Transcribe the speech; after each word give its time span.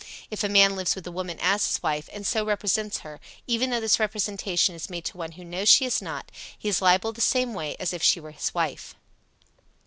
If 0.31 0.43
a 0.43 0.49
man 0.49 0.75
lives 0.75 0.95
with 0.95 1.05
a 1.05 1.11
woman 1.11 1.37
as 1.39 1.67
his 1.67 1.83
wife, 1.83 2.09
and 2.11 2.25
so 2.25 2.43
represents 2.43 3.01
her, 3.05 3.19
even 3.45 3.69
though 3.69 3.79
this 3.79 3.99
representation 3.99 4.73
is 4.73 4.89
made 4.89 5.05
to 5.05 5.17
one 5.17 5.33
who 5.33 5.43
knows 5.45 5.69
she 5.69 5.85
is 5.85 6.01
not, 6.01 6.31
he 6.57 6.69
is 6.69 6.81
liable 6.81 7.13
the 7.13 7.21
same 7.21 7.53
way 7.53 7.75
as 7.79 7.93
if 7.93 8.01
she 8.01 8.19
were 8.19 8.31
his 8.31 8.51
wife. 8.51 8.95